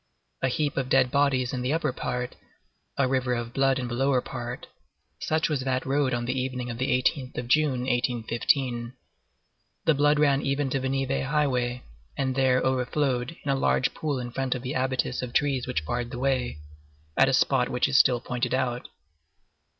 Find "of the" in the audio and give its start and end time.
6.71-6.87, 14.55-14.73